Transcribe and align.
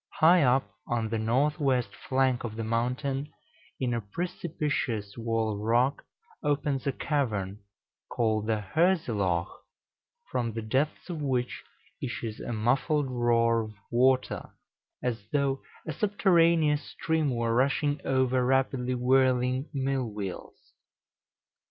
High 0.13 0.41
up 0.41 0.67
on 0.87 1.09
the 1.09 1.19
north 1.19 1.59
west 1.59 1.89
flank 1.95 2.43
of 2.43 2.55
the 2.55 2.63
mountain, 2.63 3.31
in 3.79 3.93
a 3.93 4.01
precipitous 4.01 5.15
wall 5.15 5.53
of 5.53 5.59
rock, 5.59 6.05
opens 6.41 6.87
a 6.87 6.91
cavern, 6.91 7.59
called 8.09 8.47
the 8.47 8.65
Hörselloch, 8.73 9.59
from 10.31 10.53
the 10.53 10.63
depths 10.63 11.11
of 11.11 11.21
which 11.21 11.63
issues 12.01 12.39
a 12.39 12.51
muffled 12.51 13.11
roar 13.11 13.61
of 13.61 13.75
water, 13.91 14.49
as 15.03 15.23
though 15.31 15.61
a 15.85 15.93
subterraneous 15.93 16.81
stream 16.83 17.29
were 17.35 17.53
rushing 17.53 18.01
over 18.03 18.43
rapidly 18.43 18.95
whirling 18.95 19.69
millwheels. 19.71 20.73